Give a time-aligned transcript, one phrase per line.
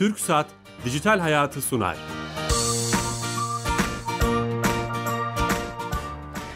[0.00, 0.46] Türk Saat
[0.84, 1.96] Dijital Hayatı sunar.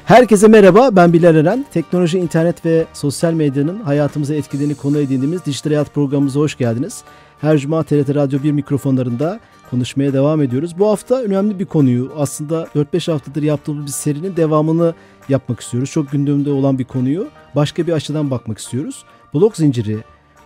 [0.05, 1.67] Herkese merhaba, ben Bilal Eren.
[1.73, 7.05] Teknoloji, internet ve sosyal medyanın hayatımıza etkilerini konu edindiğimiz Dijital Hayat programımıza hoş geldiniz.
[7.41, 9.41] Her cuma TRT Radyo 1 mikrofonlarında
[9.71, 10.79] konuşmaya devam ediyoruz.
[10.79, 14.95] Bu hafta önemli bir konuyu aslında 4-5 haftadır yaptığımız bir serinin devamını
[15.29, 15.91] yapmak istiyoruz.
[15.91, 19.05] Çok gündemde olan bir konuyu başka bir açıdan bakmak istiyoruz.
[19.35, 19.99] Blok zinciri,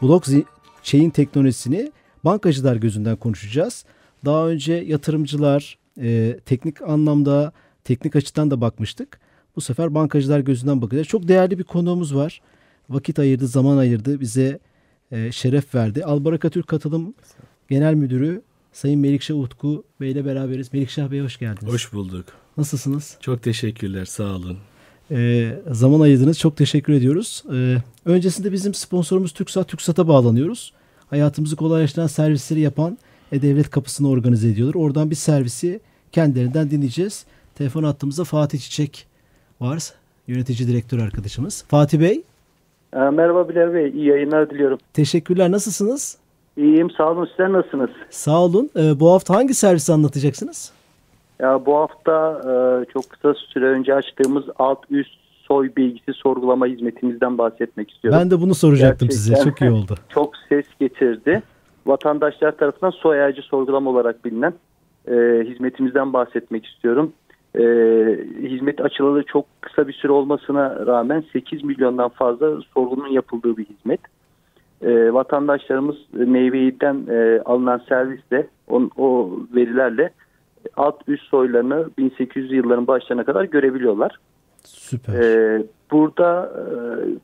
[0.02, 0.44] blok zi
[0.82, 1.92] chain teknolojisini
[2.24, 3.84] bankacılar gözünden konuşacağız.
[4.24, 7.52] Daha önce yatırımcılar e, teknik anlamda,
[7.84, 9.20] teknik açıdan da bakmıştık.
[9.56, 11.06] Bu sefer bankacılar gözünden bakacağız.
[11.06, 12.41] Çok değerli bir konuğumuz var.
[12.91, 14.58] Vakit ayırdı, zaman ayırdı, bize
[15.12, 16.04] e, şeref verdi.
[16.04, 17.14] Albaraka Türk Katılım
[17.70, 20.72] Genel Müdürü Sayın Melikşah Utku Bey ile beraberiz.
[20.72, 21.72] Melikşah Bey hoş geldiniz.
[21.72, 22.24] Hoş bulduk.
[22.56, 23.16] Nasılsınız?
[23.20, 24.58] Çok teşekkürler, sağ olun.
[25.10, 26.38] Ee, zaman ayırdınız.
[26.38, 27.44] Çok teşekkür ediyoruz.
[27.52, 30.72] Ee, öncesinde bizim sponsorumuz TürkSat, TürkSat'a bağlanıyoruz.
[31.11, 32.98] Hayatımızı kolaylaştıran servisleri yapan
[33.33, 34.81] E-Devlet kapısını organize ediyorlar.
[34.81, 35.81] Oradan bir servisi
[36.12, 37.27] kendilerinden dinleyeceğiz.
[37.55, 39.06] Telefon attığımızda Fatih Çiçek
[39.61, 39.92] var.
[40.27, 41.64] Yönetici direktör arkadaşımız.
[41.69, 42.23] Fatih Bey.
[42.95, 43.91] Ee, merhaba Bilal Bey.
[43.91, 44.79] İyi yayınlar diliyorum.
[44.92, 45.51] Teşekkürler.
[45.51, 46.19] Nasılsınız?
[46.56, 46.91] İyiyim.
[46.91, 47.27] Sağ olun.
[47.31, 47.91] Sizler nasılsınız?
[48.11, 48.70] Sağ olun.
[48.77, 50.73] Ee, bu hafta hangi servisi anlatacaksınız?
[51.41, 55.17] Ya bu hafta e, çok kısa süre önce açtığımız alt üst
[55.48, 58.20] soy bilgisi sorgulama hizmetimizden bahsetmek istiyorum.
[58.20, 59.50] Ben de bunu soracaktım Gerçekten size.
[59.50, 59.94] Çok iyi oldu.
[60.08, 61.42] Çok ses getirdi.
[61.86, 64.52] Vatandaşlar tarafından soy ağacı sorgulama olarak bilinen
[65.08, 67.12] e, hizmetimizden bahsetmek istiyorum.
[67.55, 67.62] E,
[68.42, 74.00] hizmet açılalı çok kısa bir süre olmasına rağmen 8 milyondan fazla sorgunun yapıldığı bir hizmet.
[74.83, 80.10] E, vatandaşlarımız meyveyden e, alınan servisle on, o verilerle
[80.77, 84.18] alt üst soylarını 1800 yılların başlarına kadar görebiliyorlar.
[84.69, 85.14] Süper.
[85.14, 86.66] Ee, burada e,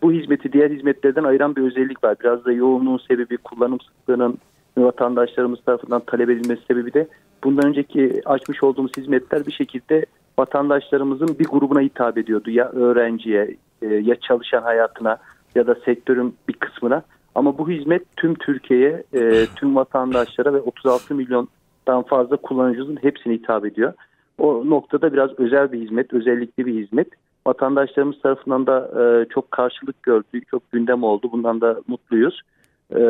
[0.02, 2.16] bu hizmeti diğer hizmetlerden ayıran bir özellik var.
[2.20, 4.38] Biraz da yoğunluğun sebebi kullanım sıklığının
[4.78, 7.08] vatandaşlarımız tarafından talep edilmesi sebebi de
[7.44, 10.06] bundan önceki açmış olduğumuz hizmetler bir şekilde
[10.38, 12.50] vatandaşlarımızın bir grubuna hitap ediyordu.
[12.50, 15.16] Ya öğrenciye e, ya çalışan hayatına
[15.54, 17.02] ya da sektörün bir kısmına.
[17.34, 23.66] Ama bu hizmet tüm Türkiye'ye, e, tüm vatandaşlara ve 36 milyondan fazla kullanıcımızın hepsine hitap
[23.66, 23.92] ediyor.
[24.38, 27.08] O noktada biraz özel bir hizmet, özellikli bir hizmet.
[27.46, 31.28] Vatandaşlarımız tarafından da e, çok karşılık gördü, çok gündem oldu.
[31.32, 32.42] Bundan da mutluyuz.
[32.90, 33.00] E,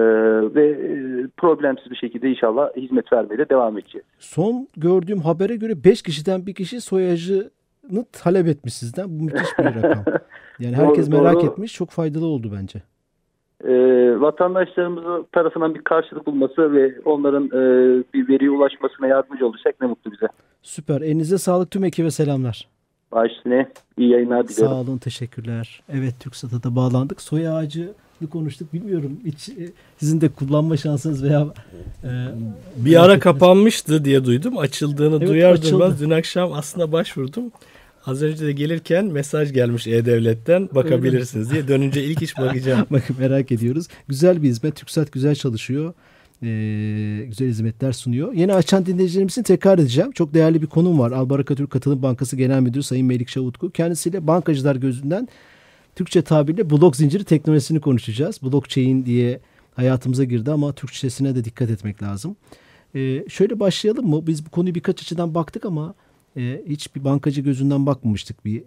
[0.55, 0.97] ve e,
[1.37, 4.07] problemsiz bir şekilde inşallah hizmet vermeye de devam edeceğiz.
[4.19, 9.07] Son gördüğüm habere göre 5 kişiden bir kişi soyacını talep etmiş sizden.
[9.09, 10.05] Bu müthiş bir rakam.
[10.59, 11.47] Yani herkes Doğru, merak doğru.
[11.47, 11.75] etmiş.
[11.75, 12.83] Çok faydalı oldu bence.
[13.65, 13.75] E,
[14.21, 20.13] vatandaşlarımızın tarafından bir karşılık bulması ve onların e, bir veriye ulaşmasına yardımcı olacak ne mutlu
[20.13, 20.27] bize.
[20.63, 21.01] Süper.
[21.01, 22.69] Elinize sağlık tüm ekibe selamlar.
[23.15, 24.75] Baş üstüne iyi yayınlar diliyorum.
[24.75, 24.99] Sağ olun.
[24.99, 25.83] Teşekkürler.
[25.89, 27.21] Evet TürkSat'a da bağlandık.
[27.23, 27.93] Soy ağacı
[28.33, 28.73] konuştuk.
[28.73, 31.47] Bilmiyorum hiç e, sizin de kullanma şansınız veya
[32.05, 32.11] e,
[32.77, 34.59] Bir ara kapanmıştı diye duydum.
[34.59, 35.71] Açıldığını Evet, duyar açıldı.
[35.71, 37.53] duymaz dün akşam aslında başvurdum.
[38.07, 41.69] Az önce de gelirken mesaj gelmiş E-Devlet'ten bakabilirsiniz diye.
[41.69, 42.87] Dönünce ilk iş bakacağım.
[42.91, 43.87] Bakın merak ediyoruz.
[44.09, 44.77] Güzel bir hizmet.
[44.77, 45.95] TürkSat güzel çalışıyor.
[46.45, 48.33] Ee, güzel hizmetler sunuyor.
[48.33, 50.13] Yeni açan dinleyicilerim için tekrar edeceğim.
[50.13, 51.13] Çok değerli bir konum var.
[51.13, 53.71] Albaraka Türk Katılım Bankası Genel Müdürü Sayın Melikşah Utku.
[53.71, 55.29] Kendisiyle bankacılar gözünden
[55.97, 58.43] Türkçe tabirle blok zinciri teknolojisini konuşacağız.
[58.43, 59.41] Blockchain diye
[59.75, 62.37] hayatımıza girdi ama Türkçesine de dikkat etmek lazım.
[62.95, 64.27] Ee, şöyle başlayalım mı?
[64.27, 65.95] Biz bu konuyu birkaç açıdan baktık ama
[66.37, 68.45] e, hiç bir bankacı gözünden bakmamıştık.
[68.45, 68.63] Bir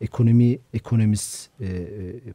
[0.00, 1.86] ekonomi, ekonomist, e, e,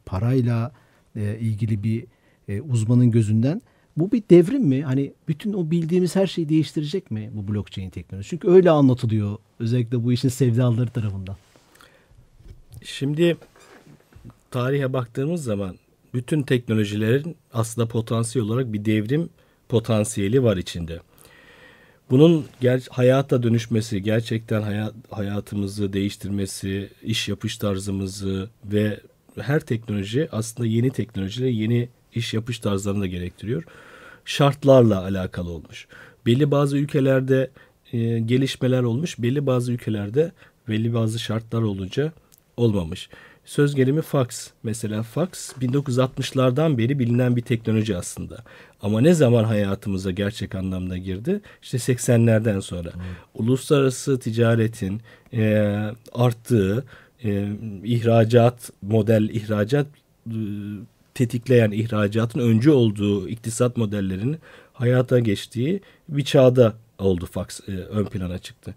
[0.05, 0.71] parayla
[1.15, 2.05] e, ilgili bir
[2.47, 3.61] e, uzmanın gözünden.
[3.99, 4.83] Bu bir devrim mi?
[4.83, 8.29] Hani bütün o bildiğimiz her şeyi değiştirecek mi bu blockchain teknolojisi?
[8.29, 11.35] Çünkü öyle anlatılıyor özellikle bu işin sevdalıları tarafından.
[12.83, 13.37] Şimdi
[14.51, 15.75] tarihe baktığımız zaman
[16.13, 19.29] bütün teknolojilerin aslında potansiyel olarak bir devrim
[19.69, 20.99] potansiyeli var içinde.
[22.09, 28.99] Bunun ger- hayata dönüşmesi, gerçekten hayat, hayatımızı değiştirmesi, iş yapış tarzımızı ve
[29.39, 33.63] her teknoloji aslında yeni teknolojiler, yeni iş yapış tarzlarını da gerektiriyor.
[34.29, 35.87] Şartlarla alakalı olmuş.
[36.25, 37.49] Belli bazı ülkelerde
[37.93, 40.31] e, gelişmeler olmuş, belli bazı ülkelerde
[40.67, 42.11] belli bazı şartlar olunca
[42.57, 43.09] olmamış.
[43.45, 44.47] Söz gelimi fax.
[44.63, 48.43] Mesela fax 1960'lardan beri bilinen bir teknoloji aslında.
[48.81, 51.41] Ama ne zaman hayatımıza gerçek anlamda girdi?
[51.61, 52.89] İşte 80'lerden sonra.
[53.33, 55.01] Uluslararası ticaretin
[55.33, 55.65] e,
[56.13, 56.85] arttığı,
[57.23, 57.47] e,
[57.83, 59.87] ihracat, model ihracat
[60.27, 60.37] e,
[61.13, 64.37] tetikleyen ihracatın öncü olduğu iktisat modellerinin
[64.73, 68.75] hayata geçtiği bir çağda oldu fax e, ön plana çıktı.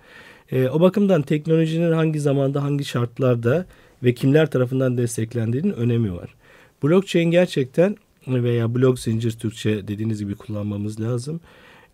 [0.53, 3.67] E, o bakımdan teknolojinin hangi zamanda hangi şartlarda
[4.03, 6.35] ve kimler tarafından desteklendiğinin önemi var.
[6.83, 7.97] Blockchain gerçekten
[8.27, 11.41] veya blok zincir Türkçe dediğiniz gibi kullanmamız lazım.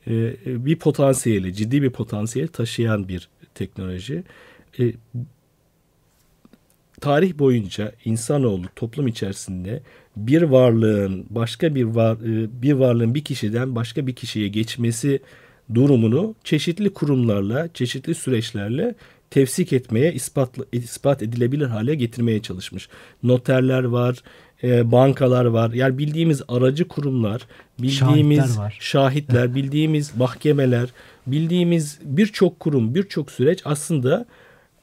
[0.06, 4.24] e, bir potansiyeli, ciddi bir potansiyel taşıyan bir teknoloji.
[4.78, 4.92] E,
[7.00, 9.82] tarih boyunca insanoğlu toplum içerisinde
[10.26, 15.20] bir varlığın başka bir var, e, bir varlığın bir kişiden başka bir kişiye geçmesi
[15.74, 18.94] durumunu çeşitli kurumlarla, çeşitli süreçlerle
[19.30, 22.88] tefsik etmeye, ispat, ispat edilebilir hale getirmeye çalışmış.
[23.22, 24.22] Noterler var,
[24.62, 25.70] e, bankalar var.
[25.72, 27.46] Yani bildiğimiz aracı kurumlar,
[27.78, 28.76] bildiğimiz şahitler, var.
[28.80, 30.88] şahitler bildiğimiz mahkemeler,
[31.26, 34.26] bildiğimiz birçok kurum, birçok süreç aslında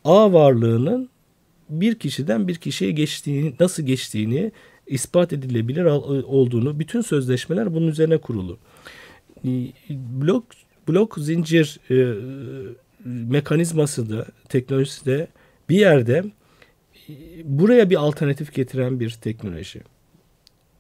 [0.04, 1.10] A varlığının
[1.70, 4.52] bir kişiden bir kişiye geçtiğini, nasıl geçtiğini
[4.88, 5.86] ispat edilebilir
[6.24, 8.58] olduğunu, bütün sözleşmeler bunun üzerine kurulu.
[9.46, 9.50] E,
[10.22, 10.46] blok
[10.88, 12.14] blok zincir e,
[13.06, 15.28] mekanizması da teknolojisi de
[15.70, 16.24] bir yerde
[17.10, 19.82] e, buraya bir alternatif getiren bir teknoloji.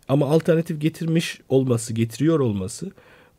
[0.07, 2.91] Ama alternatif getirmiş olması, getiriyor olması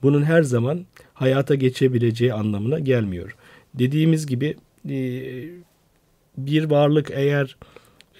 [0.02, 3.36] bunun her zaman hayata geçebileceği anlamına gelmiyor.
[3.74, 4.56] Dediğimiz gibi
[4.88, 4.98] e,
[6.38, 7.56] bir varlık eğer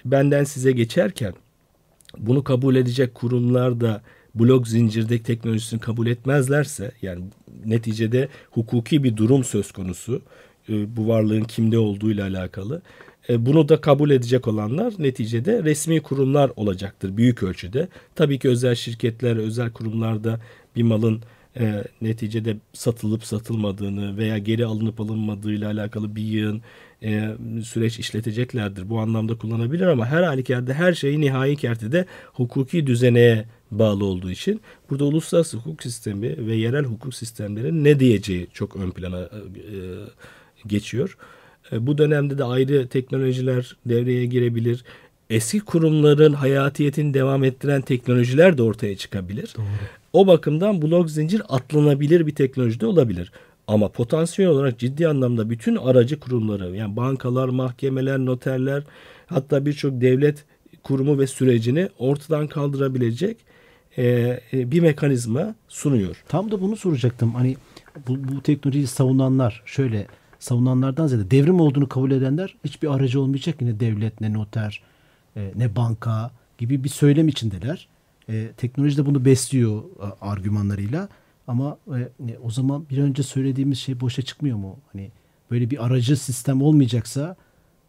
[0.05, 1.33] benden size geçerken
[2.17, 4.01] bunu kabul edecek kurumlar da
[4.35, 7.23] blok zincirdeki teknolojisini kabul etmezlerse yani
[7.65, 10.21] neticede hukuki bir durum söz konusu
[10.69, 12.81] e, bu varlığın kimde olduğuyla alakalı.
[13.29, 17.87] E, bunu da kabul edecek olanlar neticede resmi kurumlar olacaktır büyük ölçüde.
[18.15, 20.39] Tabii ki özel şirketler, özel kurumlarda
[20.75, 21.21] bir malın
[21.59, 26.61] e, neticede satılıp satılmadığını veya geri alınıp alınmadığıyla alakalı bir yığın
[27.03, 27.29] e,
[27.63, 28.89] süreç işleteceklerdir.
[28.89, 34.61] Bu anlamda kullanabilir ama her halükarda her şeyi nihai kertede hukuki düzeneye bağlı olduğu için
[34.89, 39.29] burada uluslararası hukuk sistemi ve yerel hukuk sistemleri ne diyeceği çok ön plana e,
[40.67, 41.17] geçiyor.
[41.71, 44.83] E, bu dönemde de ayrı teknolojiler devreye girebilir.
[45.29, 49.53] Eski kurumların hayatiyetini devam ettiren teknolojiler de ortaya çıkabilir.
[49.57, 49.65] Doğru.
[50.13, 53.31] O bakımdan blok zincir atlanabilir bir teknoloji de olabilir.
[53.67, 58.83] Ama potansiyel olarak ciddi anlamda bütün aracı kurumları yani bankalar, mahkemeler, noterler
[59.25, 60.45] hatta birçok devlet
[60.83, 63.37] kurumu ve sürecini ortadan kaldırabilecek
[63.97, 64.03] e,
[64.53, 66.23] e, bir mekanizma sunuyor.
[66.27, 67.35] Tam da bunu soracaktım.
[67.35, 67.57] Hani
[68.07, 70.07] bu, bu teknolojiyi savunanlar şöyle
[70.39, 73.61] savunanlardan ziyade devrim olduğunu kabul edenler hiçbir aracı olmayacak.
[73.61, 74.81] Ne devlet ne noter
[75.35, 77.87] e, ne banka gibi bir söylem içindeler.
[78.29, 79.83] E, teknoloji de bunu besliyor
[80.21, 81.09] argümanlarıyla.
[81.47, 84.79] Ama e, o zaman bir önce söylediğimiz şey boşa çıkmıyor mu?
[84.93, 85.11] Hani
[85.51, 87.35] böyle bir aracı sistem olmayacaksa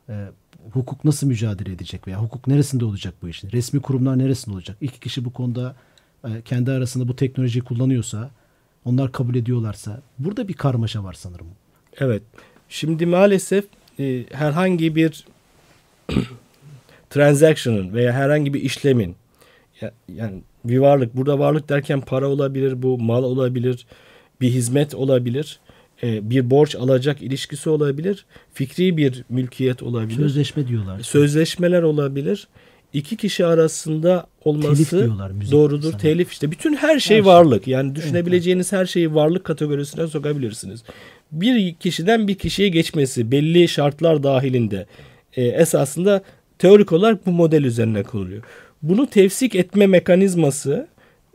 [0.08, 0.26] e,
[0.72, 3.50] hukuk nasıl mücadele edecek veya hukuk neresinde olacak bu işin?
[3.52, 4.76] Resmi kurumlar neresinde olacak?
[4.80, 5.76] İki kişi bu konuda
[6.24, 8.30] e, kendi arasında bu teknolojiyi kullanıyorsa,
[8.84, 11.46] onlar kabul ediyorlarsa burada bir karmaşa var sanırım.
[11.98, 12.22] Evet.
[12.68, 13.64] Şimdi maalesef
[13.98, 15.26] e, herhangi bir
[17.10, 19.16] transaction'ın veya herhangi bir işlemin
[20.08, 23.86] yani bir varlık burada varlık derken para olabilir bu mal olabilir
[24.40, 25.60] bir hizmet olabilir
[26.02, 32.48] e, bir borç alacak ilişkisi olabilir fikri bir mülkiyet olabilir sözleşme diyorlar sözleşmeler olabilir
[32.92, 36.00] iki kişi arasında olması telif diyorlar, doğrudur sana.
[36.00, 37.72] telif işte bütün her şey her varlık şey.
[37.72, 38.80] yani düşünebileceğiniz evet.
[38.80, 40.82] her şeyi varlık kategorisine sokabilirsiniz
[41.32, 44.86] bir kişiden bir kişiye geçmesi belli şartlar dahilinde
[45.36, 46.22] e, esasında
[46.58, 48.42] teorik olarak bu model üzerine kuruluyor.
[48.82, 50.88] Bunu tefsik etme mekanizması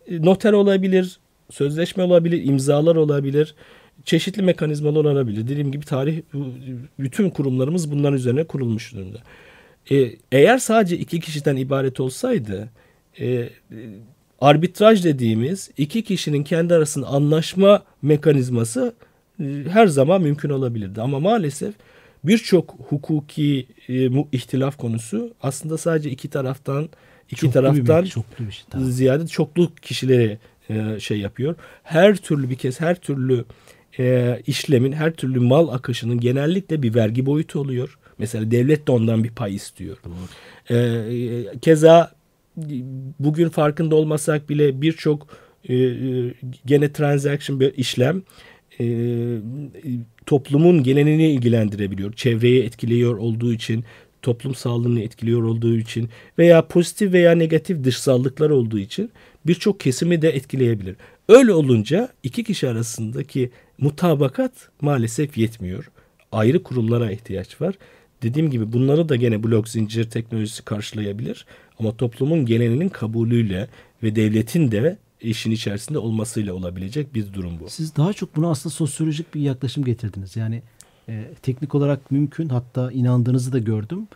[0.08, 3.56] e, noter olabilir, sözleşme olabilir, imzalar olabilir,
[4.06, 5.48] çeşitli mekanizmalar olabilir.
[5.48, 6.22] Dediğim gibi tarih
[7.00, 9.18] bütün kurumlarımız bunların üzerine kurulmuş durumda.
[9.92, 12.70] E, eğer sadece iki kişiden ibaret olsaydı
[13.20, 13.50] e,
[14.42, 18.94] arbitraj dediğimiz iki kişinin kendi arasında anlaşma mekanizması
[19.40, 21.02] e, her zaman mümkün olabilirdi.
[21.02, 21.74] Ama maalesef
[22.24, 26.90] birçok hukuki e, ihtilaf konusu aslında sadece iki taraftan
[27.34, 28.88] iki çoklu taraftan bir, çoklu bir şey, tamam.
[28.88, 30.38] ziyade çoklu kişileri
[30.70, 31.56] e, şey yapıyor.
[31.84, 33.46] Her türlü bir kez her türlü
[34.00, 37.98] e, işlemin, her türlü mal akışının genellikle bir vergi boyutu oluyor.
[38.18, 39.98] Mesela devlet de ondan bir pay istiyor.
[40.70, 42.12] E, e, keza
[43.20, 45.28] bugün farkında olmasak bile birçok
[45.70, 46.34] e, e
[46.66, 48.24] gene transaction bir işlem
[48.80, 48.86] e,
[50.26, 52.14] toplumun gelenini ilgilendirebiliyor.
[52.14, 53.84] Çevreyi etkiliyor olduğu için,
[54.24, 59.12] toplum sağlığını etkiliyor olduğu için veya pozitif veya negatif dışsallıklar olduğu için
[59.46, 60.96] birçok kesimi de etkileyebilir.
[61.30, 64.52] Öyle olunca iki kişi arasındaki mutabakat
[64.82, 65.92] maalesef yetmiyor.
[66.32, 67.76] Ayrı kurumlara ihtiyaç var.
[68.22, 71.46] Dediğim gibi bunları da gene blok zincir teknolojisi karşılayabilir.
[71.80, 73.68] Ama toplumun geleninin kabulüyle
[74.04, 77.70] ve devletin de işin içerisinde olmasıyla olabilecek bir durum bu.
[77.70, 80.36] Siz daha çok bunu aslında sosyolojik bir yaklaşım getirdiniz.
[80.36, 80.62] Yani
[81.10, 84.08] e, teknik olarak mümkün hatta inandığınızı da gördüm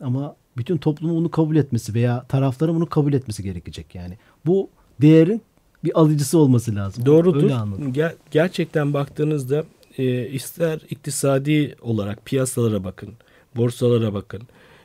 [0.00, 4.18] ama bütün toplumun bunu kabul etmesi veya tarafların bunu kabul etmesi gerekecek yani.
[4.46, 4.70] Bu
[5.00, 5.42] değerin
[5.84, 7.06] bir alıcısı olması lazım.
[7.06, 7.42] Doğrudur.
[7.42, 7.92] Öyle anladım.
[7.92, 9.64] Ger- gerçekten baktığınızda
[9.98, 13.10] e, ister iktisadi olarak piyasalara bakın,
[13.56, 14.42] borsalara bakın,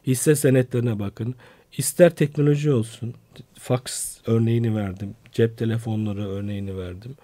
[0.08, 1.36] hisse senetlerine bakın,
[1.78, 3.14] ister teknoloji olsun,
[3.54, 7.16] fax örneğini verdim, cep telefonları örneğini verdim.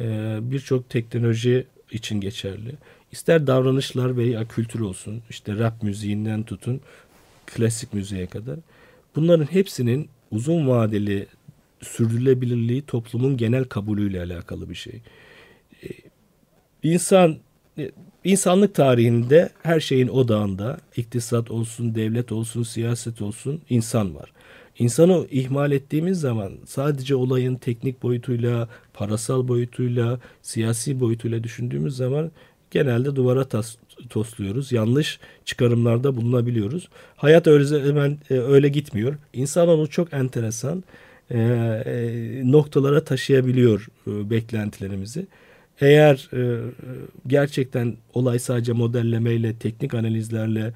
[0.00, 2.72] E, Birçok teknoloji için geçerli.
[3.16, 6.80] İster davranışlar veya kültür olsun, işte rap müziğinden tutun,
[7.46, 8.58] klasik müziğe kadar.
[9.16, 11.26] Bunların hepsinin uzun vadeli
[11.82, 15.00] sürdürülebilirliği toplumun genel kabulüyle alakalı bir şey.
[15.82, 15.88] Ee,
[16.82, 17.36] İnsan
[17.78, 17.90] e,
[18.24, 24.32] insanlık tarihinde her şeyin odağında iktisat olsun, devlet olsun, siyaset olsun insan var.
[24.78, 32.30] İnsanı ihmal ettiğimiz zaman sadece olayın teknik boyutuyla, parasal boyutuyla, siyasi boyutuyla düşündüğümüz zaman
[32.70, 33.76] genelde duvara tas,
[34.10, 34.72] tosluyoruz.
[34.72, 36.88] Yanlış çıkarımlarda bulunabiliyoruz.
[37.16, 39.14] Hayat öyle hemen e, öyle gitmiyor.
[39.32, 40.84] İnsan onu çok enteresan
[41.30, 45.26] e, e, noktalara taşıyabiliyor e, beklentilerimizi.
[45.80, 46.60] Eğer e,
[47.26, 50.72] gerçekten olay sadece modellemeyle, teknik analizlerle,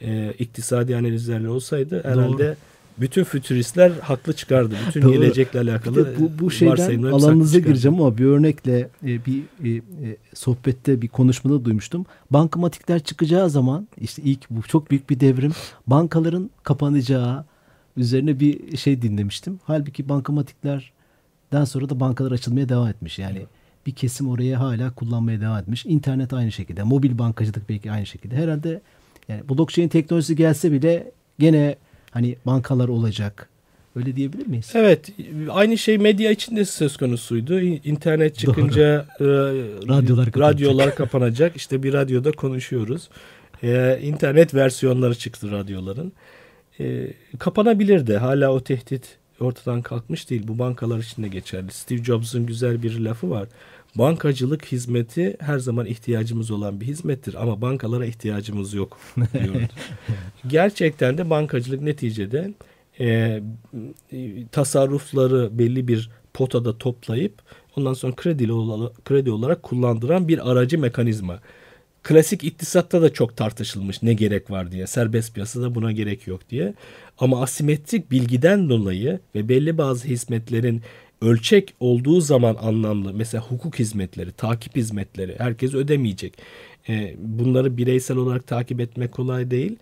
[0.00, 2.56] e, iktisadi analizlerle olsaydı herhalde
[2.98, 4.74] bütün fütüristler haklı çıkardı.
[4.88, 5.12] Bütün Doğru.
[5.12, 9.76] gelecekle Bir alakalı de bu, bu şeyden alanınıza gireceğim ama bir örnekle e, bir e,
[9.76, 12.06] e, sohbette bir konuşmada duymuştum.
[12.30, 15.52] Bankamatikler çıkacağı zaman işte ilk bu çok büyük bir devrim.
[15.86, 17.44] Bankaların kapanacağı
[17.96, 19.60] üzerine bir şey dinlemiştim.
[19.64, 23.18] Halbuki bankamatiklerden sonra da bankalar açılmaya devam etmiş.
[23.18, 23.46] Yani
[23.86, 25.86] bir kesim oraya hala kullanmaya devam etmiş.
[25.86, 26.82] İnternet aynı şekilde.
[26.82, 28.36] Mobil bankacılık belki aynı şekilde.
[28.36, 28.80] Herhalde
[29.28, 31.76] yani blockchain teknolojisi gelse bile gene
[32.14, 33.48] hani bankalar olacak.
[33.96, 34.72] Öyle diyebilir miyiz?
[34.74, 35.12] Evet,
[35.50, 37.60] aynı şey medya için de söz konusuydu.
[37.60, 40.36] İnternet çıkınca e, Radyolar kapanacak.
[40.36, 41.56] radyolar kapanacak.
[41.56, 43.08] İşte bir radyoda konuşuyoruz.
[43.62, 46.12] E, internet versiyonları çıktı radyoların.
[46.80, 50.42] E, kapanabilir de hala o tehdit ortadan kalkmış değil.
[50.48, 51.72] Bu bankalar için de geçerli.
[51.72, 53.48] Steve Jobs'un güzel bir lafı var.
[53.98, 59.58] Bankacılık hizmeti her zaman ihtiyacımız olan bir hizmettir ama bankalara ihtiyacımız yok diyordu.
[60.46, 62.54] Gerçekten de bankacılık neticede
[63.00, 63.40] e,
[64.52, 67.42] tasarrufları belli bir potada toplayıp
[67.76, 68.46] ondan sonra kredi,
[69.04, 71.40] kredi olarak kullandıran bir aracı mekanizma.
[72.02, 74.86] Klasik iktisatta da çok tartışılmış ne gerek var diye.
[74.86, 76.74] Serbest piyasada buna gerek yok diye.
[77.18, 80.82] Ama asimetrik bilgiden dolayı ve belli bazı hizmetlerin
[81.22, 83.14] ölçek olduğu zaman anlamlı.
[83.14, 86.38] Mesela hukuk hizmetleri, takip hizmetleri herkes ödemeyecek.
[86.88, 89.76] E, bunları bireysel olarak takip etmek kolay değil.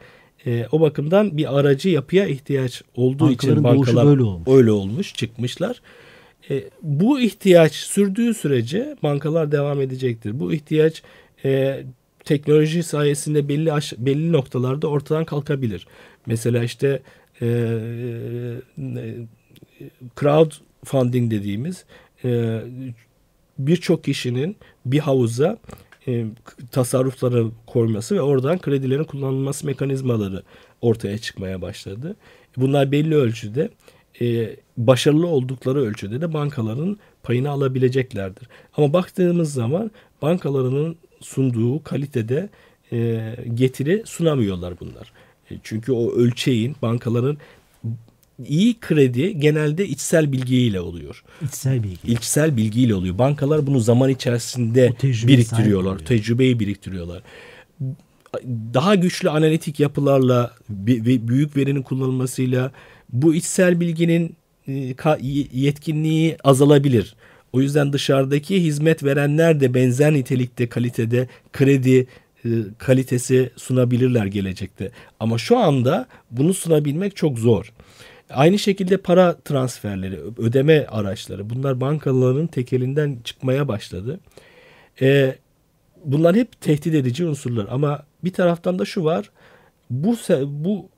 [0.46, 4.48] E, o bakımdan bir aracı yapıya ihtiyaç olduğu Bankaların için bankalar böyle olmuş.
[4.48, 5.82] öyle olmuş, çıkmışlar.
[6.50, 10.40] E, bu ihtiyaç sürdüğü sürece bankalar devam edecektir.
[10.40, 11.02] Bu ihtiyaç
[11.44, 11.82] e,
[12.24, 15.86] teknoloji sayesinde belli aş- belli noktalarda ortadan kalkabilir.
[16.26, 17.02] Mesela işte
[17.42, 17.46] e,
[18.78, 19.14] e,
[20.82, 21.84] crowdfunding dediğimiz
[22.24, 22.60] e,
[23.58, 25.58] birçok kişinin bir havuza
[26.08, 26.24] e,
[26.70, 30.42] tasarrufları koyması ve oradan kredilerin kullanılması mekanizmaları
[30.80, 32.16] ortaya çıkmaya başladı.
[32.56, 33.70] Bunlar belli ölçüde
[34.20, 38.48] e, başarılı oldukları ölçüde de bankaların payını alabileceklerdir.
[38.76, 39.90] Ama baktığımız zaman
[40.22, 42.48] bankalarının sunduğu kalitede
[42.92, 43.20] e,
[43.54, 45.12] getiri sunamıyorlar bunlar.
[45.62, 47.38] Çünkü o ölçeğin bankaların
[48.48, 51.24] iyi kredi genelde içsel bilgiyle oluyor.
[51.42, 52.12] İçsel bilgi.
[52.12, 53.18] İçsel bilgiyle oluyor.
[53.18, 55.98] Bankalar bunu zaman içerisinde biriktiriyorlar.
[55.98, 57.22] Tecrübeyi biriktiriyorlar.
[58.74, 62.72] Daha güçlü analitik yapılarla ve büyük verinin kullanılmasıyla
[63.12, 64.36] bu içsel bilginin
[64.68, 64.94] e,
[65.52, 67.14] yetkinliği azalabilir.
[67.52, 72.06] O yüzden dışarıdaki hizmet verenler de benzer nitelikte, kalitede kredi
[72.44, 74.90] e, kalitesi sunabilirler gelecekte.
[75.20, 77.72] Ama şu anda bunu sunabilmek çok zor.
[78.34, 84.20] Aynı şekilde para transferleri, ödeme araçları bunlar bankaların tekelinden çıkmaya başladı.
[85.00, 85.36] Ee,
[86.04, 89.30] bunlar hep tehdit edici unsurlar ama bir taraftan da şu var.
[89.90, 90.88] Bu bu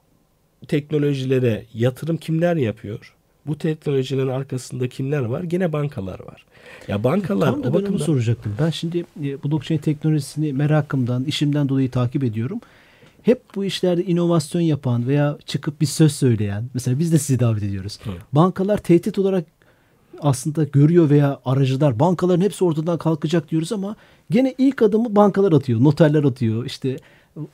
[0.68, 3.14] teknolojilere yatırım kimler yapıyor?
[3.46, 5.42] Bu teknolojilerin arkasında kimler var?
[5.42, 6.44] Gene bankalar var.
[6.88, 8.56] Ya bankalar Tam da o bakımdan soracaktım.
[8.60, 12.60] Ben şimdi e, blockchain teknolojisini merakımdan, işimden dolayı takip ediyorum.
[13.24, 17.62] Hep bu işlerde inovasyon yapan veya çıkıp bir söz söyleyen, mesela biz de sizi davet
[17.62, 17.98] ediyoruz.
[18.32, 19.44] Bankalar tehdit olarak
[20.20, 23.96] aslında görüyor veya aracılar bankaların hepsi ortadan kalkacak diyoruz ama
[24.30, 26.66] gene ilk adımı bankalar atıyor, noterler atıyor.
[26.66, 26.96] İşte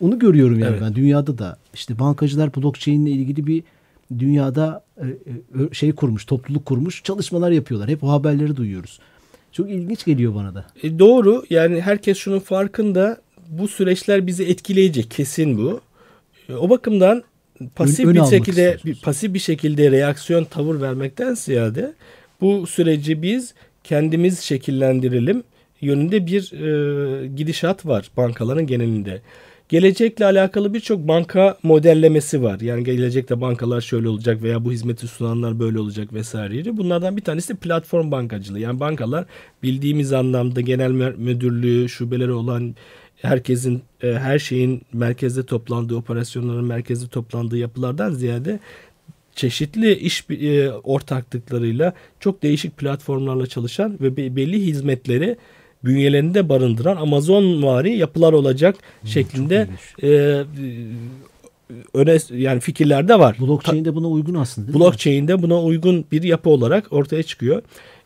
[0.00, 0.82] onu görüyorum yani Evet.
[0.82, 1.56] ben dünyada da.
[1.74, 3.62] işte bankacılar blockchain ile ilgili bir
[4.18, 7.88] dünyada e, e, şey kurmuş, topluluk kurmuş, çalışmalar yapıyorlar.
[7.88, 8.98] Hep o haberleri duyuyoruz.
[9.52, 10.66] Çok ilginç geliyor bana da.
[10.82, 11.44] E, doğru.
[11.50, 13.20] Yani herkes şunun farkında.
[13.50, 15.80] Bu süreçler bizi etkileyecek kesin bu.
[16.58, 17.22] O bakımdan
[17.74, 21.94] pasif ön bir şekilde bir pasif bir şekilde reaksiyon tavır vermekten ziyade
[22.40, 23.54] Bu süreci biz
[23.84, 25.42] kendimiz şekillendirelim
[25.80, 29.22] yönünde bir e, gidişat var bankaların genelinde.
[29.68, 32.60] Gelecekle alakalı birçok banka modellemesi var.
[32.60, 36.76] Yani gelecekte bankalar şöyle olacak veya bu hizmeti sunanlar böyle olacak vesaire.
[36.76, 38.58] Bunlardan bir tanesi platform bankacılığı.
[38.58, 39.24] Yani bankalar
[39.62, 42.74] bildiğimiz anlamda genel müdürlüğü, şubeleri olan
[43.22, 48.60] herkesin e, her şeyin merkezde toplandığı, operasyonların merkezde toplandığı yapılardan ziyade
[49.34, 55.36] çeşitli iş e, ortaklıklarıyla çok değişik platformlarla çalışan ve belli hizmetleri
[55.84, 59.68] bünyelerinde barındıran Amazon vari yapılar olacak hmm, şeklinde
[60.02, 60.44] e, e,
[61.94, 63.36] öne yani fikirlerde var.
[63.40, 64.74] Blockchain'de buna uygun aslında.
[64.74, 67.62] Blockchain'de buna uygun bir yapı olarak ortaya çıkıyor.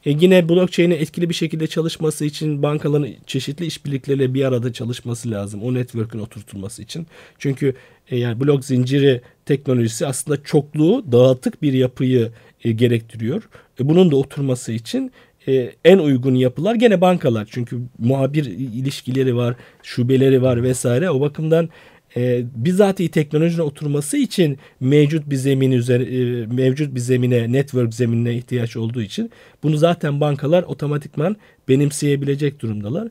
[0.07, 5.63] E yine blockchain'in etkili bir şekilde çalışması için bankaların çeşitli işbirlikleriyle bir arada çalışması lazım.
[5.63, 7.07] O network'ün oturtulması için.
[7.39, 7.75] Çünkü
[8.11, 12.33] e, yani blok zinciri teknolojisi aslında çokluğu dağıtık bir yapıyı
[12.65, 13.43] e, gerektiriyor.
[13.81, 15.13] E, bunun da oturması için
[15.49, 17.49] e, en uygun yapılar gene bankalar.
[17.51, 21.11] Çünkü muhabir ilişkileri var, şubeleri var vesaire.
[21.11, 21.69] O bakımdan
[22.17, 28.35] e, bizatihi teknolojinin oturması için mevcut bir zemin üzeri e, mevcut bir zemine, network zeminine
[28.35, 29.31] ihtiyaç olduğu için
[29.63, 31.37] bunu zaten bankalar otomatikman
[31.69, 33.09] benimseyebilecek durumdalar.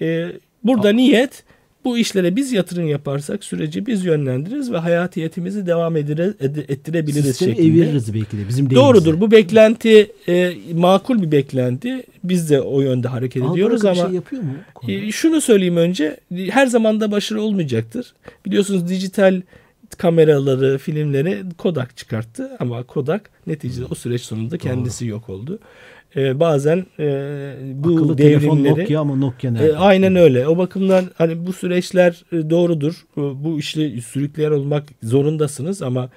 [0.00, 0.32] E,
[0.64, 1.44] burada niyet
[1.84, 6.34] bu işlere biz yatırım yaparsak süreci biz yönlendiririz ve hayatiyetimizi devam edire,
[6.68, 7.68] ettirebiliriz Sistemi şeklinde.
[7.68, 9.20] eviririz belki de bizim Doğrudur.
[9.20, 12.02] Bu beklenti e, makul bir beklenti.
[12.24, 14.52] Biz de o yönde hareket ediyoruz ama şey yapıyor mu?
[14.88, 16.20] E, şunu söyleyeyim önce.
[16.50, 18.14] Her zaman da başarılı olmayacaktır.
[18.46, 19.42] Biliyorsunuz dijital
[19.98, 25.10] kameraları, filmleri Kodak çıkarttı ama Kodak neticede o süreç sonunda kendisi Doğru.
[25.10, 25.58] yok oldu
[26.16, 27.06] e, bazen e,
[27.74, 29.68] bu Akıllı devrimleri Nokia ama Nokia nerede?
[29.68, 30.48] E, aynen öyle.
[30.48, 32.94] O bakımdan hani bu süreçler e, doğrudur.
[33.16, 36.10] Bu işi sürükleyen olmak zorundasınız ama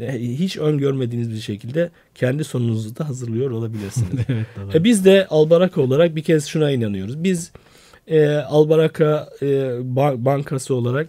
[0.00, 4.24] e, hiç öngörmediğiniz bir şekilde kendi sonunuzu da hazırlıyor olabilirsiniz.
[4.28, 7.24] evet, e, biz de Albaraka olarak bir kez şuna inanıyoruz.
[7.24, 7.52] Biz
[8.06, 9.78] e, Albaraka e,
[10.24, 11.08] bankası olarak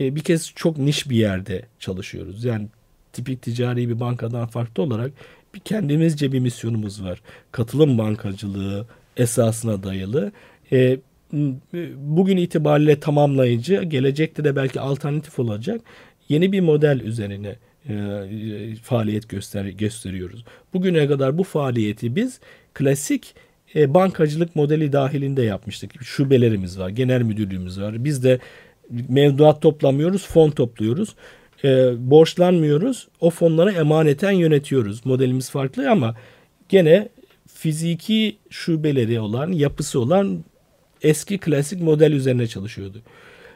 [0.00, 2.44] e, bir kez çok niş bir yerde çalışıyoruz.
[2.44, 2.68] Yani
[3.12, 5.12] tipik ticari bir bankadan farklı olarak
[5.54, 7.22] bir kendimizce bir misyonumuz var.
[7.52, 8.86] Katılım bankacılığı
[9.16, 10.32] esasına dayalı.
[10.72, 10.98] E,
[11.96, 15.80] bugün itibariyle tamamlayıcı, gelecekte de belki alternatif olacak
[16.28, 17.56] yeni bir model üzerine
[17.88, 17.94] e,
[18.82, 20.44] faaliyet göster gösteriyoruz.
[20.74, 22.40] Bugüne kadar bu faaliyeti biz
[22.74, 23.34] klasik
[23.74, 26.02] e, bankacılık modeli dahilinde yapmıştık.
[26.02, 28.04] Şubelerimiz var, genel müdürlüğümüz var.
[28.04, 28.38] Biz de
[29.08, 31.14] mevduat toplamıyoruz, fon topluyoruz
[31.64, 33.08] e, borçlanmıyoruz.
[33.20, 35.06] O fonları emaneten yönetiyoruz.
[35.06, 36.14] Modelimiz farklı ama
[36.68, 37.08] gene
[37.54, 40.44] fiziki şubeleri olan, yapısı olan
[41.02, 43.02] eski klasik model üzerine çalışıyordu.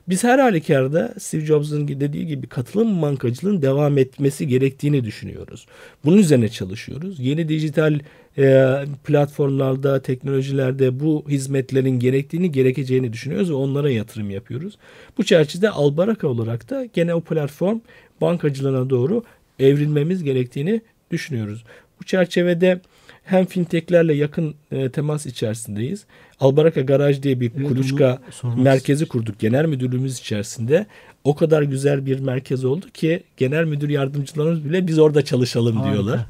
[0.08, 5.66] Biz her halükarda Steve Jobs'un dediği gibi katılım bankacılığın devam etmesi gerektiğini düşünüyoruz.
[6.04, 7.20] Bunun üzerine çalışıyoruz.
[7.20, 7.98] Yeni dijital
[8.38, 14.78] e, platformlarda, teknolojilerde bu hizmetlerin gerektiğini, gerekeceğini düşünüyoruz ve onlara yatırım yapıyoruz.
[15.18, 17.80] Bu çerçevede Albaraka olarak da gene o platform
[18.20, 19.22] bankacılığına doğru
[19.58, 21.64] evrilmemiz gerektiğini düşünüyoruz.
[22.00, 22.80] Bu çerçevede
[23.28, 26.04] hem fintechlerle yakın e, temas içerisindeyiz.
[26.40, 28.18] Albaraka Garaj diye bir evet, kuluçka
[28.56, 30.86] merkezi kurduk genel müdürlüğümüz içerisinde.
[31.24, 35.92] O kadar güzel bir merkez oldu ki genel müdür yardımcılarımız bile biz orada çalışalım Harika.
[35.92, 36.26] diyorlar.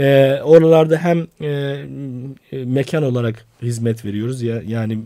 [0.00, 1.48] Ee, oralarda hem e,
[2.52, 4.98] e, mekan olarak hizmet veriyoruz ya yani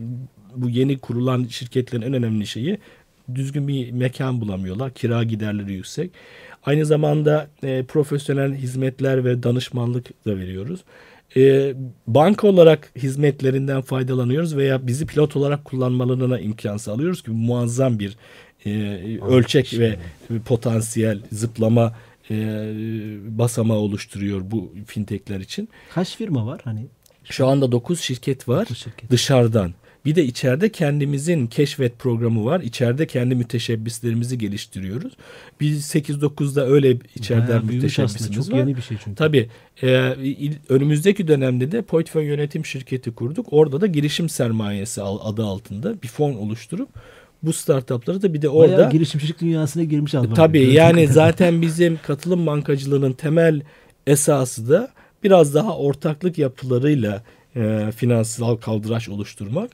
[0.57, 2.79] bu yeni kurulan şirketlerin en önemli şeyi
[3.35, 4.91] düzgün bir mekan bulamıyorlar.
[4.91, 6.11] Kira giderleri yüksek.
[6.67, 10.85] Aynı zamanda e, profesyonel hizmetler ve danışmanlık da veriyoruz.
[11.37, 11.75] E,
[12.07, 18.17] banka olarak hizmetlerinden faydalanıyoruz veya bizi pilot olarak kullanmalarına imkan sağlıyoruz ki muazzam bir
[18.67, 18.71] e,
[19.21, 19.97] ölçek ve
[20.45, 21.97] potansiyel zıplama
[22.31, 22.35] e,
[23.39, 25.69] basamağı oluşturuyor bu fintechler için.
[25.95, 26.87] Kaç firma var hani?
[27.25, 29.11] Şu anda 9 şirket var şirket.
[29.11, 29.75] dışarıdan.
[30.05, 32.61] Bir de içeride kendimizin keşfet programı var.
[32.61, 35.13] İçeride kendi müteşebbislerimizi geliştiriyoruz.
[35.61, 38.59] Biz 8-9'da öyle içeriden müteşebbisimiz Çok var.
[38.59, 39.17] yeni bir şey çünkü.
[39.17, 39.49] Tabii.
[39.83, 39.89] E,
[40.69, 43.47] önümüzdeki dönemde de portföy yönetim şirketi kurduk.
[43.51, 46.89] Orada da girişim sermayesi adı altında bir fon oluşturup
[47.43, 50.37] bu startupları da bir de orada Bayağı girişimcilik dünyasına girmiş almak.
[50.37, 53.63] Tabii yani zaten bizim katılım bankacılığının temel
[54.07, 54.91] esası da
[55.25, 57.23] biraz daha ortaklık yapılarıyla
[57.57, 59.71] e, finansal kaldıraç oluşturmak.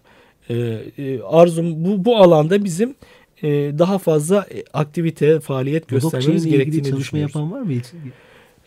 [0.51, 0.55] E,
[0.99, 2.95] e, arzum bu bu alanda bizim
[3.43, 7.85] e, daha fazla aktivite, faaliyet göstermemiz gerektiğini çalışma yapan var mı hiç?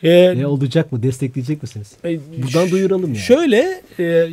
[0.04, 1.04] Ee, ne olacak mı?
[1.04, 1.92] Destekleyecek misiniz?
[2.06, 3.18] E, Buradan duyuralım yani.
[3.18, 4.28] Şöyle e,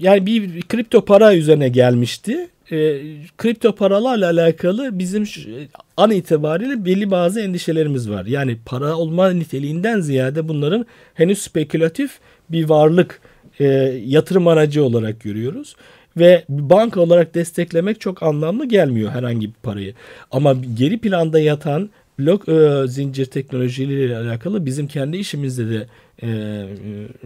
[0.00, 2.48] yani bir kripto para üzerine gelmişti.
[2.70, 2.76] e,
[3.38, 5.40] kripto paralarla alakalı bizim şu,
[5.96, 8.26] an itibariyle belli bazı endişelerimiz var.
[8.26, 12.18] Yani para olma niteliğinden ziyade bunların henüz spekülatif
[12.50, 13.20] bir varlık
[13.60, 13.64] e,
[14.06, 15.76] yatırım aracı olarak görüyoruz.
[16.16, 19.94] Ve banka olarak desteklemek çok anlamlı gelmiyor herhangi bir parayı.
[20.30, 25.86] Ama geri planda yatan blok e, zincir teknolojileriyle alakalı bizim kendi işimizde de
[26.24, 26.28] e,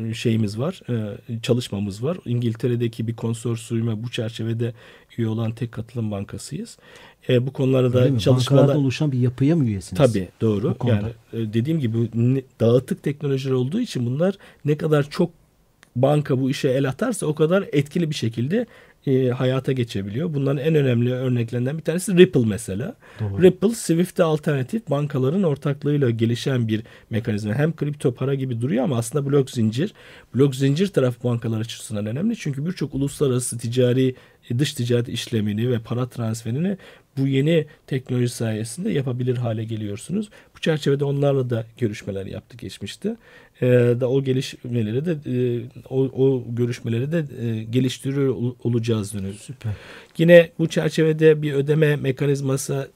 [0.09, 2.19] e, şeyimiz var, e, çalışmamız var.
[2.25, 4.75] İngiltere'deki bir konsorsiyuma bu çerçevede
[5.19, 6.79] üye olan tek katılım bankasıyız.
[7.29, 8.21] E, bu konularda mi?
[8.21, 8.63] çalışmalar...
[8.63, 9.99] Bankalardan oluşan bir yapıya mı üyesiniz?
[9.99, 10.77] Tabii doğru.
[10.87, 12.11] Yani dediğim gibi
[12.61, 14.35] dağıtık teknolojiler olduğu için bunlar
[14.65, 15.31] ne kadar çok
[15.97, 18.67] banka bu işe el atarsa o kadar etkili bir şekilde
[19.09, 20.35] e, hayata geçebiliyor.
[20.35, 22.95] Bunların en önemli örneklerinden bir tanesi Ripple mesela.
[23.21, 23.43] Doğru.
[23.43, 27.55] Ripple Swift'e alternatif bankaların ortaklığıyla gelişen bir mekanizma.
[27.55, 29.95] Hem kripto para gibi duruyor ama aslında blok zincir.
[30.35, 32.37] Blok zincir tarafı bankalar açısından önemli.
[32.37, 34.15] Çünkü birçok uluslararası ticari
[34.51, 36.77] e, dış ticaret işlemini ve para transferini
[37.17, 40.29] bu yeni teknoloji sayesinde yapabilir hale geliyorsunuz.
[40.57, 43.17] Bu çerçevede onlarla da görüşmeler yaptık geçmişte.
[43.63, 43.67] Ee,
[44.01, 49.41] da o gelişmeleri de e, o, o görüşmeleri de e, geliştiriyor ol- olacağız dönüyoruz.
[49.41, 49.73] Süper.
[50.19, 52.91] Yine bu çerçevede bir ödeme mekanizması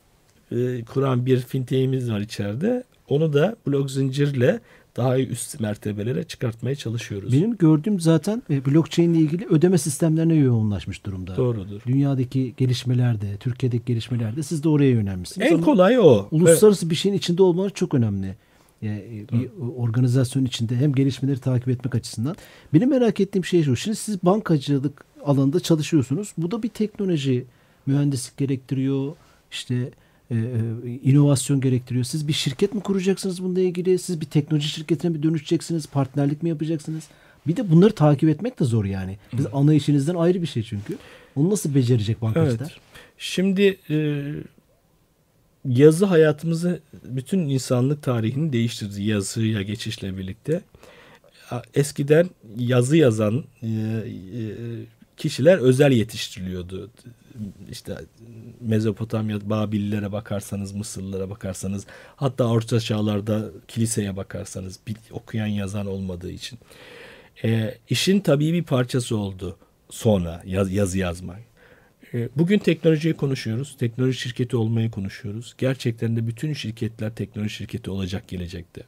[0.52, 2.84] e, kuran bir fintech'imiz var içeride.
[3.08, 4.60] Onu da blok zincirle
[4.96, 7.32] daha iyi üst mertebelere çıkartmaya çalışıyoruz.
[7.32, 11.36] Benim gördüğüm zaten e, blockchain ile ilgili ödeme sistemlerine yoğunlaşmış durumda.
[11.36, 11.80] Doğrudur.
[11.86, 15.48] Dünyadaki gelişmelerde, Türkiye'deki gelişmelerde siz de oraya yönelmişsiniz.
[15.50, 16.28] En Ama kolay o.
[16.30, 18.34] Uluslararası bir şeyin içinde olmanız çok önemli.
[18.82, 22.36] Yani e, bir organizasyon içinde hem gelişmeleri takip etmek açısından.
[22.74, 23.76] Benim merak ettiğim şey şu.
[23.76, 26.32] Şimdi siz bankacılık alanında çalışıyorsunuz.
[26.38, 27.44] Bu da bir teknoloji,
[27.86, 29.12] mühendislik gerektiriyor.
[29.50, 29.90] İşte
[30.30, 32.04] e, e, inovasyon gerektiriyor.
[32.04, 33.98] Siz bir şirket mi kuracaksınız bununla ilgili?
[33.98, 35.86] Siz bir teknoloji şirketine mi dönüşeceksiniz?
[35.86, 37.04] Partnerlik mi yapacaksınız?
[37.46, 39.18] Bir de bunları takip etmek de zor yani.
[39.32, 40.96] Biz ana işinizden ayrı bir şey çünkü.
[41.36, 42.60] Onu nasıl becerecek bankacılar?
[42.60, 42.80] Evet.
[43.18, 43.96] Şimdi e,
[45.64, 50.62] yazı hayatımızı bütün insanlık tarihini değiştirdi yazıya geçişle birlikte.
[51.74, 54.42] Eskiden yazı yazan e, e,
[55.16, 56.90] kişiler özel yetiştiriliyordu.
[57.70, 57.96] İşte
[58.60, 64.80] Mezopotamya, Babillilere bakarsanız, Mısırlılara bakarsanız, hatta Orta Çağlarda kiliseye bakarsanız
[65.12, 66.58] okuyan yazan olmadığı için.
[67.44, 69.56] E, işin tabii bir parçası oldu
[69.90, 71.51] sonra yaz, yazı yazmak.
[72.14, 73.76] E, Bugün teknolojiyi konuşuyoruz.
[73.78, 75.54] Teknoloji şirketi olmayı konuşuyoruz.
[75.58, 78.82] Gerçekten de bütün şirketler teknoloji şirketi olacak gelecekte.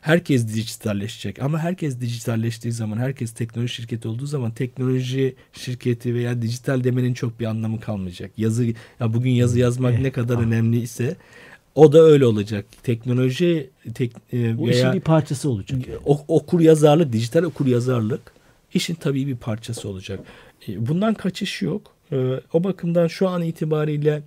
[0.00, 6.84] Herkes dijitalleşecek ama herkes dijitalleştiği zaman, herkes teknoloji şirketi olduğu zaman teknoloji şirketi veya dijital
[6.84, 8.30] demenin çok bir anlamı kalmayacak.
[8.36, 8.64] Yazı
[9.00, 11.16] ya bugün yazı yazmak ne kadar önemli ise
[11.74, 12.64] o da öyle olacak.
[12.82, 15.88] Teknoloji tek, e, O veya işin bir parçası olacak.
[15.88, 15.98] yani.
[16.04, 18.32] o- okur yazarlık, dijital okur yazarlık
[18.74, 20.20] işin tabii bir parçası olacak.
[20.68, 21.91] E, Bundan kaçış yok.
[22.12, 24.22] E, O bakımdan şu an itibariyle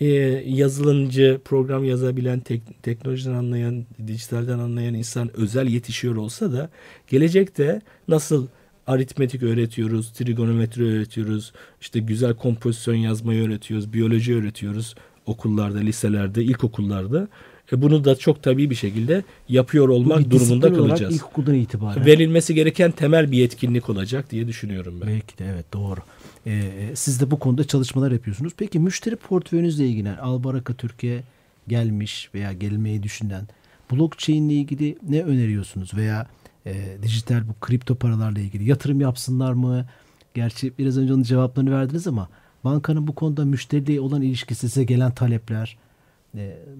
[0.00, 0.06] e,
[0.46, 6.70] yazılımcı, program yazabilen, tek, teknolojiden anlayan, dijitalden anlayan insan özel yetişiyor olsa da
[7.08, 8.46] gelecekte nasıl
[8.86, 14.94] aritmetik öğretiyoruz, trigonometri öğretiyoruz, işte güzel kompozisyon yazmayı öğretiyoruz, biyoloji öğretiyoruz
[15.26, 17.28] okullarda, liselerde, ilkokullarda.
[17.72, 21.14] E bunu da çok tabii bir şekilde yapıyor Bu olmak bir durumunda kalacağız.
[21.14, 22.06] ilkokuldan itibaren.
[22.06, 25.08] Verilmesi gereken temel bir yetkinlik olacak diye düşünüyorum ben.
[25.08, 26.00] Belki de evet doğru.
[26.48, 28.52] Ee, siz de bu konuda çalışmalar yapıyorsunuz.
[28.56, 31.22] Peki müşteri portföyünüzle ilgili Albaraka Türkiye
[31.68, 33.48] gelmiş veya gelmeyi düşünen
[33.92, 36.26] blockchain ile ilgili ne öneriyorsunuz veya
[36.66, 39.86] e, dijital bu kripto paralarla ilgili yatırım yapsınlar mı?
[40.34, 42.28] Gerçi biraz önce onun cevaplarını verdiniz ama
[42.64, 45.87] bankanın bu konuda müşteriyle olan ilişkisi size gelen talepler e,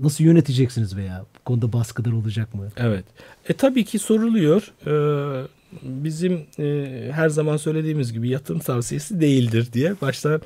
[0.02, 2.68] nasıl yöneteceksiniz veya bu konuda baskılar olacak mı?
[2.76, 3.04] Evet.
[3.48, 4.72] E tabii ki soruluyor.
[4.86, 5.46] Ee,
[5.82, 10.40] bizim e, her zaman söylediğimiz gibi yatırım tavsiyesi değildir diye baştan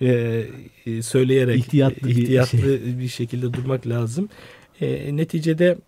[0.00, 0.42] e,
[0.86, 2.98] e, söyleyerek İhtiyatlı bir ihtiyatlı şey.
[2.98, 4.28] bir şekilde durmak lazım.
[4.80, 5.78] E, neticede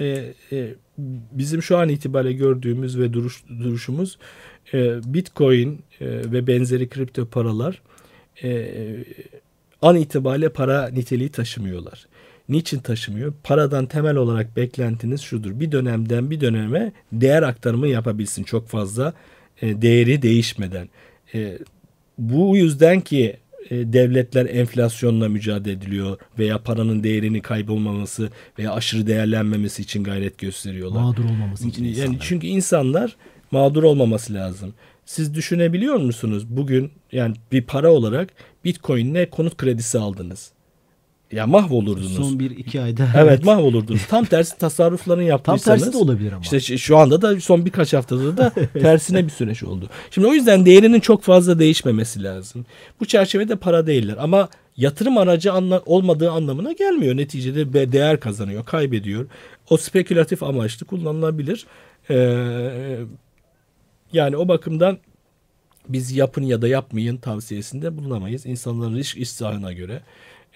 [0.00, 0.74] e, e,
[1.32, 4.18] bizim şu an itibariyle gördüğümüz ve duruş, duruşumuz
[4.74, 7.82] e, Bitcoin e, ve benzeri kripto paralar
[8.42, 8.48] e,
[9.84, 12.06] an itibariyle para niteliği taşımıyorlar.
[12.48, 13.32] Niçin taşımıyor?
[13.42, 15.60] Paradan temel olarak beklentiniz şudur.
[15.60, 19.12] Bir dönemden bir döneme değer aktarımı yapabilsin çok fazla
[19.62, 20.88] e, değeri değişmeden.
[21.34, 21.58] E,
[22.18, 23.36] bu yüzden ki
[23.70, 31.00] e, devletler enflasyonla mücadele ediliyor veya paranın değerini kaybolmaması veya aşırı değerlenmemesi için gayret gösteriyorlar.
[31.00, 32.18] Mağdur olmaması için Yani insanlar.
[32.20, 33.16] çünkü insanlar
[33.50, 34.74] mağdur olmaması lazım.
[35.04, 38.28] Siz düşünebiliyor musunuz bugün yani bir para olarak
[38.64, 40.50] Bitcoin'le konut kredisi aldınız.
[41.32, 42.14] ya mahvolurdunuz.
[42.16, 43.08] Son bir iki ayda.
[43.16, 44.06] Evet mahvolurdunuz.
[44.06, 45.80] Tam tersi tasarruflarını Tam yaptıysanız.
[45.82, 46.42] tersi de olabilir ama.
[46.42, 49.88] İşte şu anda da son birkaç haftada da tersine bir süreç oldu.
[50.10, 52.66] Şimdi o yüzden değerinin çok fazla değişmemesi lazım.
[53.00, 57.16] Bu çerçevede para değiller ama yatırım aracı anla- olmadığı anlamına gelmiyor.
[57.16, 59.26] Neticede değer kazanıyor, kaybediyor.
[59.70, 61.66] O spekülatif amaçlı kullanılabilir.
[62.10, 62.96] Ee,
[64.12, 64.98] yani o bakımdan
[65.88, 68.46] biz yapın ya da yapmayın tavsiyesinde bulunamayız.
[68.46, 70.02] İnsanların risk iştahına göre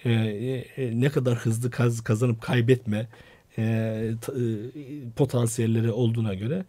[0.05, 3.07] e, e, ne kadar hızlı kaz, kazanıp kaybetme
[3.57, 4.43] e, t- e,
[5.15, 6.65] potansiyelleri olduğuna göre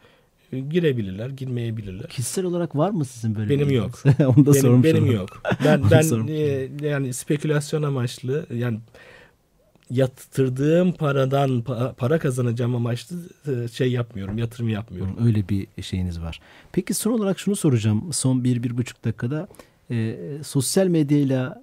[0.52, 2.08] e, girebilirler, girmeyebilirler.
[2.08, 3.50] Kişisel olarak var mı sizin böyle?
[3.50, 4.02] Benim yok.
[4.26, 5.42] Onu da benim, sormuş benim yok.
[5.64, 8.78] Ben ben e, yani spekülasyon amaçlı yani
[9.90, 15.16] yatırdığım paradan pa- para kazanacağım amaçlı e, şey yapmıyorum, yatırım yapmıyorum.
[15.24, 16.40] Öyle bir şeyiniz var.
[16.72, 18.12] Peki son olarak şunu soracağım.
[18.12, 19.48] Son bir, bir buçuk dakikada.
[19.90, 21.62] Ee, sosyal medyayla,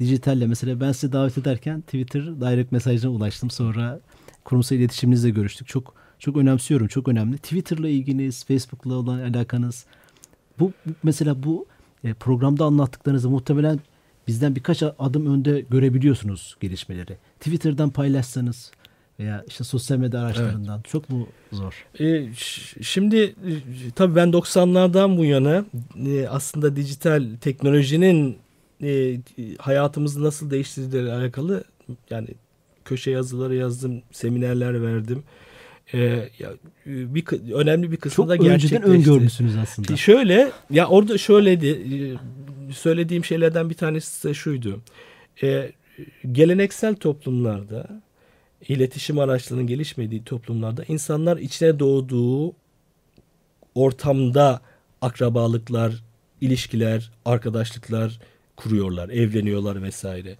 [0.00, 3.50] dijitalle mesela ben size davet ederken Twitter direct mesajına ulaştım.
[3.50, 4.00] Sonra
[4.44, 5.68] kurumsal iletişiminizle görüştük.
[5.68, 6.86] Çok çok önemsiyorum.
[6.86, 7.38] Çok önemli.
[7.38, 9.84] Twitter'la ilginiz, Facebook'la olan alakanız.
[10.58, 11.66] Bu, bu mesela bu
[12.04, 13.80] e, programda anlattıklarınızı muhtemelen
[14.28, 17.16] bizden birkaç adım önde görebiliyorsunuz gelişmeleri.
[17.40, 18.70] Twitter'dan paylaşsanız
[19.18, 21.86] veya işte sosyal medya araçlarından çok mu zor?
[22.00, 22.28] E,
[22.82, 23.52] şimdi e,
[23.94, 25.64] tabii ben 90'lardan bu yana
[26.06, 28.38] e, aslında dijital teknolojinin
[28.82, 29.20] e,
[29.58, 31.64] hayatımızı nasıl değiştirdiğiyle alakalı
[32.10, 32.28] yani
[32.84, 35.22] köşe yazıları yazdım, seminerler verdim.
[35.92, 35.98] E,
[36.38, 36.50] ya,
[36.86, 39.96] e, bir önemli bir kısmı Çok önceden öngörmüşsünüz aslında.
[39.96, 44.80] Şöyle ya orada şöyleydi e, söylediğim şeylerden bir tanesi de şuydu.
[45.42, 45.72] E,
[46.32, 48.02] geleneksel toplumlarda
[48.68, 52.54] iletişim araçlarının gelişmediği toplumlarda insanlar içine doğduğu
[53.74, 54.60] ortamda
[55.00, 56.02] akrabalıklar,
[56.40, 58.20] ilişkiler, arkadaşlıklar
[58.56, 60.36] kuruyorlar, evleniyorlar vesaire.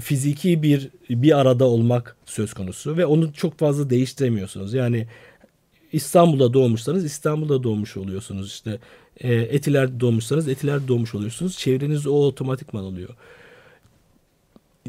[0.00, 4.74] Fiziki bir bir arada olmak söz konusu ve onu çok fazla değiştiremiyorsunuz.
[4.74, 5.06] Yani
[5.92, 8.48] İstanbul'da doğmuşsanız İstanbul'da doğmuş oluyorsunuz.
[8.48, 8.78] İşte
[9.20, 11.58] e, Etiler'de doğmuşsanız Etiler'de doğmuş oluyorsunuz.
[11.58, 13.08] Çevreniz o otomatikman oluyor.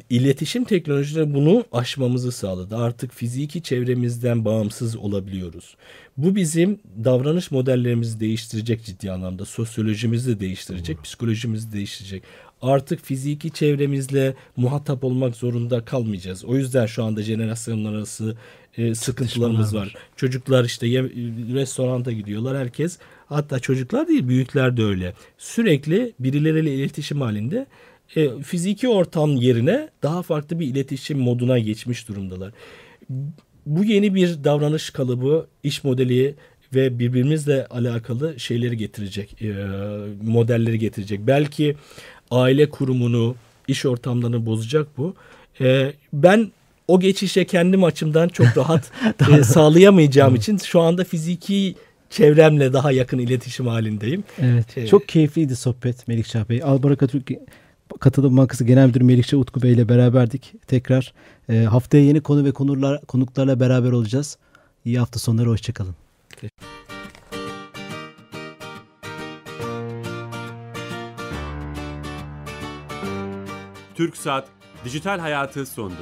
[0.09, 2.77] İletişim teknolojileri bunu aşmamızı sağladı.
[2.77, 5.75] Artık fiziki çevremizden bağımsız olabiliyoruz.
[6.17, 9.45] Bu bizim davranış modellerimizi değiştirecek ciddi anlamda.
[9.45, 12.23] Sosyolojimizi de değiştirecek, psikolojimizi de değiştirecek.
[12.63, 16.45] Artık fiziki çevremizle muhatap olmak zorunda kalmayacağız.
[16.45, 18.37] O yüzden şu anda jenerasyon arası
[18.77, 19.95] e, sıkıntılarımız var.
[20.15, 21.03] Çocuklar işte ye,
[21.53, 22.97] restoranta gidiyorlar herkes.
[23.25, 25.13] Hatta çocuklar değil büyükler de öyle.
[25.37, 27.65] Sürekli birileriyle iletişim halinde
[28.15, 32.53] e, fiziki ortam yerine daha farklı bir iletişim moduna geçmiş durumdalar.
[33.65, 36.35] Bu yeni bir davranış kalıbı, iş modeli
[36.75, 39.53] ve birbirimizle alakalı şeyleri getirecek, e,
[40.23, 41.19] modelleri getirecek.
[41.27, 41.75] Belki
[42.41, 43.35] aile kurumunu,
[43.67, 45.15] iş ortamlarını bozacak bu.
[45.61, 46.51] E, ben
[46.87, 48.91] o geçişe kendim açımdan çok rahat
[49.31, 51.75] e, sağlayamayacağım için şu anda fiziki
[52.09, 54.23] çevremle daha yakın iletişim halindeyim.
[54.41, 54.73] Evet.
[54.73, 56.61] Şey- Çok keyifliydi sohbet Melikşah Bey.
[56.63, 57.31] Albaraka Türk
[57.99, 60.53] Katılım Bankası Genel Müdürü Melikşah Utku Bey ile beraberdik.
[60.67, 61.13] Tekrar
[61.49, 64.37] e, haftaya yeni konu ve konuklar, konuklarla beraber olacağız.
[64.85, 65.95] İyi hafta sonları, hoşçakalın.
[66.37, 66.51] Türk
[74.11, 74.47] Saat
[74.85, 75.95] Dijital Hayatı sondu.